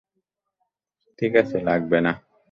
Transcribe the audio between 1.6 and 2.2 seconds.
লাগবে না।